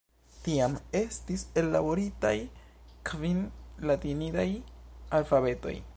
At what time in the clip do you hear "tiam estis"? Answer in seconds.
0.45-1.43